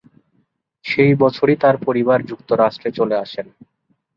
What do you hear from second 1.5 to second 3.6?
তার পরিবার যুক্তরাষ্ট্রে চলে আসেন।